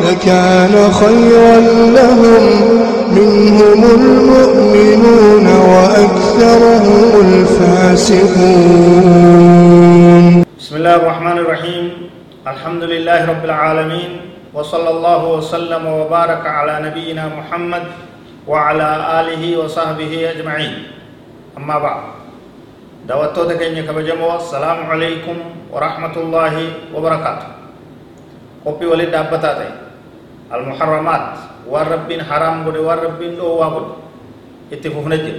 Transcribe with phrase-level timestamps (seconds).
[0.00, 1.60] لكان خيرا
[1.96, 2.44] لهم.
[3.12, 8.32] منهم المؤمنون وأكثرهم الفاسقون.
[10.58, 12.08] بسم الله الرحمن الرحيم.
[12.46, 14.20] الحمد لله رب العالمين.
[14.54, 17.82] وصلى الله وسلم وبارك على نبينا محمد
[18.48, 20.74] وعلى آله وصحبه أجمعين.
[21.58, 22.02] أما بعد.
[23.08, 24.36] دعوتك كيني كبجمو.
[24.36, 25.36] السلام عليكم
[25.72, 26.54] ورحمة الله
[26.94, 27.46] وبركاته.
[28.66, 29.14] قبي ولد
[30.52, 31.28] المحرمات
[31.68, 33.86] والربين حرام قد والربين دو وابد
[34.72, 35.36] اتفوف نجل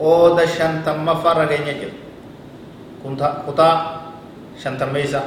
[0.00, 1.92] قود شنتم مفر نجل
[3.04, 3.70] كنتا كتا
[4.56, 5.22] شنتم ميسا.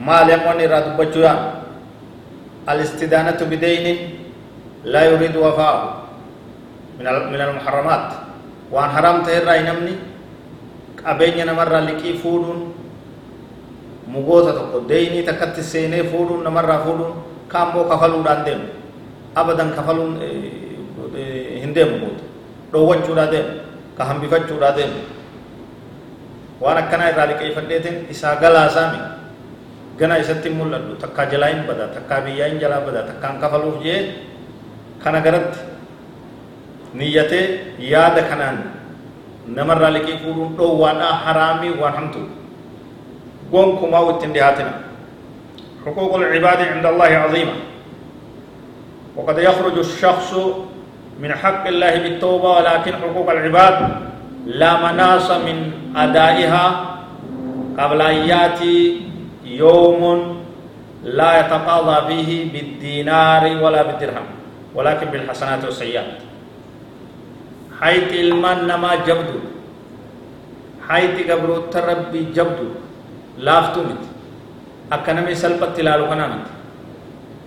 [0.00, 1.34] ما لمن راد بچويا.
[2.68, 3.86] الاستدانة بدين
[4.84, 5.78] لا يريد وفاء.
[6.98, 8.06] من المحرمات.
[8.72, 9.94] وان حرام تهر نمني
[11.06, 12.74] قبين نمر لكي فودون.
[14.06, 17.14] Mugoota tokko deynii takkatti seenee fuudhuun namarraa fuudhuun
[17.48, 18.66] kaammoo kafaluudhaan deemu
[19.34, 20.12] abadan kafaluun
[21.62, 22.24] hin deemu goota
[22.72, 23.52] dhoowwachuudhaa deemu
[23.98, 25.00] ka hambifachuudhaa deemu
[26.62, 29.00] waan akkanaa irraa liqeeffadheetiin isaa galaasaami
[29.98, 33.76] gana isatti hin mul'adhu takkaa jalaa hin bada takkaa biyyaa hin jalaa bada takkaan kafaluuf
[33.88, 33.98] jee
[35.04, 35.60] kana garatti
[37.00, 37.44] niyyatee
[37.92, 38.58] yaada kanaan
[39.58, 42.34] namarraa liqii fuudhuun dhoowwaadhaa haraamii waan hamtuudha
[43.54, 44.84] wittin dhihaatina
[45.84, 47.56] حقوق العباد عند الله عظيمة.
[49.16, 50.32] وقد يخرج الشخص
[51.20, 53.76] من حق الله بالتوبة ولكن حقوق العباد
[54.46, 55.56] لا مناص من
[55.92, 56.64] أدائها.
[57.78, 59.00] قبل أن يأتي
[59.44, 60.02] يوم
[61.04, 64.26] لا يتقاضى فيه بالدينار ولا بالدرهم
[64.74, 66.16] ولكن بالحسنات والسيئات.
[67.80, 69.40] حيث المن ما جبدو.
[70.88, 72.83] حيث قبل التربي جبدو.
[73.38, 74.08] Laaftuu miti
[74.90, 76.50] akka namni salphatti ilaalu kanaa miti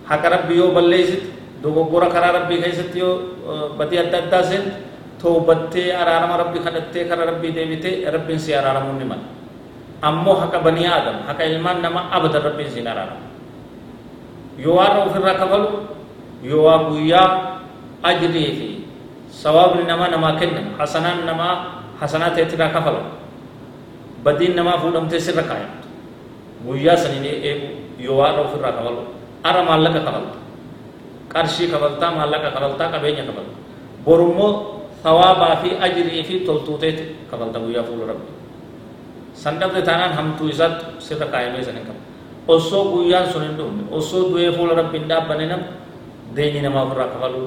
[0.09, 1.25] haqa rabbi yoo balleessite
[1.64, 3.14] dogoggora karaa rabbii keessatti yoo
[3.78, 4.72] badii adda addaa seente
[5.22, 9.25] toobattee araarama rabbii kadhattee karaa rabbii deebitee rabbiin si araaramuu ni mala
[10.02, 13.22] ammoo haqa banii aadam haqa ilmaan nama abadan rabbiin si araaramu
[14.64, 15.68] yoo waan ofirraa kafalu
[16.50, 17.30] yoo waa guyyaa
[18.09, 18.68] ajrii fi
[19.42, 21.54] sawaabni namaa namaa kennamu hasanaan namaa
[22.00, 23.09] hasanaa ta'etti kafalamu
[24.24, 25.76] badiin namaa fuudhamtee sirra kaayamtu
[26.66, 27.68] guyyaa saniin eegu
[28.06, 29.01] yoo waan ofirraa kafalu
[29.50, 30.38] ara maallaqa kafalta
[31.34, 33.53] qarshii kafaltaa maallaqa kafaltaa qabeenya kafalta
[34.06, 34.51] borummoo
[35.03, 38.29] sawaabaa fi ajrii fi toltuuteeti kafalta guyyaa fuula rabbi
[39.41, 42.01] san dhabde taanaan hamtuu isaatti sirra kaayamee san hin qabu
[42.56, 45.62] osoo guyyaan sun hin dhumne osoo du'ee fuula rabbi hin dhaabbanne nam
[46.35, 47.41] deenyi namaa ofirraa kafalu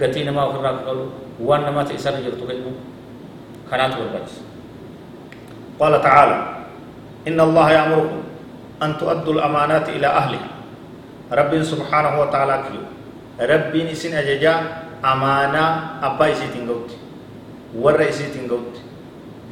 [0.00, 1.04] gatii namaa ofirraa kafalu
[1.48, 2.70] waan namaati isarra jirtu kennu
[3.70, 4.42] kanaatu barbaachisa
[5.80, 6.36] قال تعالى
[7.28, 8.18] إن الله يأمركم
[8.82, 10.48] أن تؤدوا الأمانات إلى أهلها.
[11.32, 12.82] رب سبحانه وتعالى كيو.
[13.40, 14.54] رب نسين أججا
[15.04, 15.64] أمانة
[16.02, 16.90] أبا إسيتين قوت
[17.78, 18.74] ور إسيتين قوت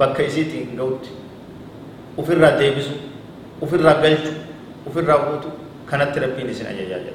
[0.01, 1.05] بك إسيتين قوت
[2.19, 2.95] وفي الرا ديبسو.
[3.63, 4.33] وفي الرا قلتو
[4.87, 5.51] وفي الرا قوتو
[5.91, 7.15] كانت رب نسين أججا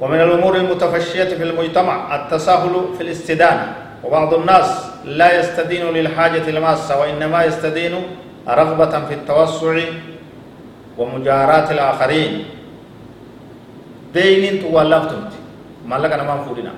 [0.00, 3.66] ومن الأمور المتفشية في المجتمع التساهل في الاستدانة.
[4.04, 7.94] وبعض الناس لا يستدين للحاجة الماسة وإنما يستدين
[8.48, 9.76] رغبة في التوسع
[10.98, 12.32] ومجاراة الآخرين.
[14.14, 15.22] دين تولفتم
[15.86, 16.72] مالك أنا ما فورنا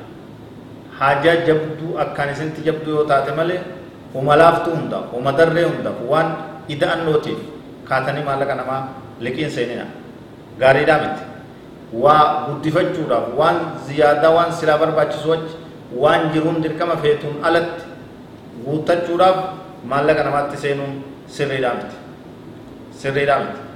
[0.99, 3.59] حاجة جبدو أكان سنت جبدو يوتات مالي.
[4.15, 5.93] وملافتو هندا ومدر هندا.
[6.11, 6.29] وان
[6.71, 7.35] إذا أنوتي
[7.89, 8.77] كاتني مالك أنا ما
[9.23, 9.87] لكن سيننا
[10.61, 11.19] غاري دامت.
[11.95, 13.57] وغدفتشورا وان
[13.87, 15.35] زيادة وان سلا برباچسو
[15.91, 17.83] waan jiruun dirqama feetuun alatti
[18.63, 19.39] guuttachuudhaaf
[19.91, 21.03] maallaqa namaatti seenuun
[21.35, 21.97] sirriidhaa miti
[23.03, 23.71] sirriidhaa miti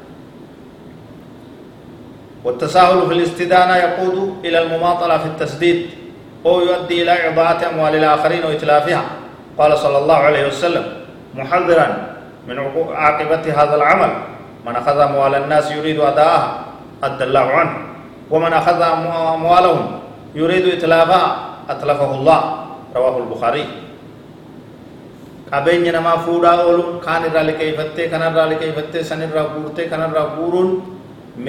[2.45, 5.87] والتساهل في الاستدانة يقود إلى المماطلة في التسديد
[6.47, 9.05] أو يؤدي إلى إضاعة أموال الآخرين وإتلافها.
[9.59, 10.85] قال صلى الله عليه وسلم
[11.35, 11.87] محذرا
[12.49, 12.57] من
[12.93, 14.13] عاقبة هذا العمل.
[14.67, 16.65] من أخذ أموال الناس يريد أداءها
[17.03, 17.77] أدى الله عنه.
[18.31, 18.81] ومن أخذ
[19.41, 20.01] أموالهم
[20.35, 21.37] يريد إتلافها
[21.73, 22.41] أتلفه الله.
[22.97, 23.65] رواه البخاري.
[25.55, 30.71] Qabeenya namaa fuudhaa ooluun kaan irraa liqeeffattee kanarraa liqeeffattee sanirraa guurtee kanarraa guuruun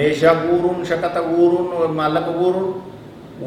[0.00, 2.68] meeshaa guuruun shaqaxa guuruun maallaqa guuruun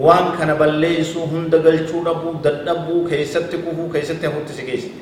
[0.05, 4.99] waan kana balleessuu hunda galchuu dhabuu dadhabuu keessatti kufuu keessatti hafuutti si geessite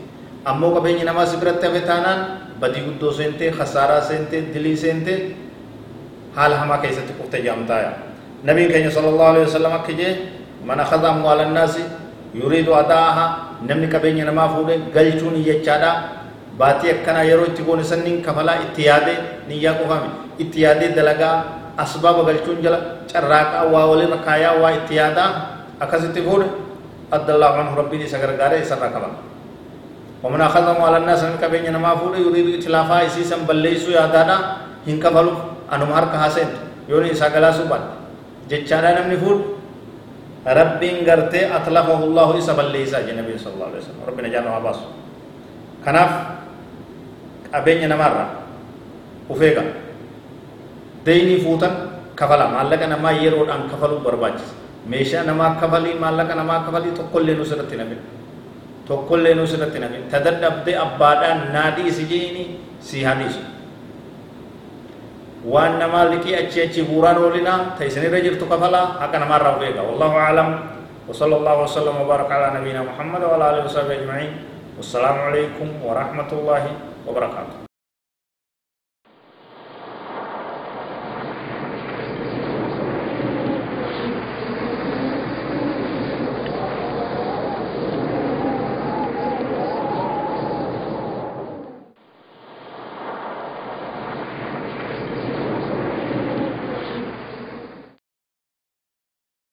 [0.52, 2.20] ammoo qabeenyi namaa si biratti hafe taanaan
[2.62, 5.18] badii guddoo seentee khasaaraa seentee dilii seentee
[6.36, 7.92] haala hamaa keessatti kufte jaamtaaya
[8.50, 10.14] nabiin keenya sallallahu alaihi wasallam akka jee
[10.70, 11.84] man akhadha amwaala annaasi
[12.34, 13.26] yuriidu adaaha
[13.68, 15.92] namni qabeenya namaa fuudhe galchuun jechaadha
[16.60, 20.10] baatii akkanaa yeroo itti goone sanniin kafalaa itti yaadee niyyaa qofame
[20.44, 21.36] itti yaadee dalagaa
[21.78, 22.80] asbaaba galchuun jala
[23.12, 25.30] carraaqaa waa walirra kaayaa waa itti yaadaa
[25.80, 26.48] akkasitti fuudhe
[27.12, 29.18] addallaahu anhu rabbiin isa gargaaree isarraa kabala
[30.24, 34.38] ومن أخذ أموال الناس من كبين نما فود يريد إتلافا إسيسا بليسو يادادا
[34.90, 35.32] هن كفلو
[35.74, 36.50] أنو مهر كهاسين
[36.90, 37.82] يوني إسا قلا سبان
[38.50, 39.38] جتشانا نمني فود
[40.48, 44.88] ربين غرتي أتلفه الله إسا بليسا جنبي صلى الله عليه وسلم ربنا جانا واباسو
[45.84, 46.12] كناف
[47.54, 48.26] أبين نمارا
[49.30, 49.64] وفيقا
[51.44, 51.72] fuutan
[52.20, 54.52] kafala maallaqa namaa yeroodhaan kafaluu barbaachisa
[54.92, 58.00] meeshaa namaa kafalii maallaqa namaa kafalii tokkollee nu sirratti nafin
[58.84, 62.44] tokkollee nu sirratti nafin ta dadhabde abbaadhaan naa dhiisi jeeni
[62.84, 63.40] si haa dhiisu
[65.82, 70.18] namaa liqii achi achi buuraan oolinaa ta isinirra jirtu kafalaa haqa namaarraa of eega wallahu
[70.28, 70.52] aclam
[71.08, 74.32] وصلى الله وسلم وبارك على نبينا محمد وعلى اله وصحبه اجمعين
[74.78, 76.64] والسلام عليكم ورحمه الله
[77.08, 77.67] وبركاته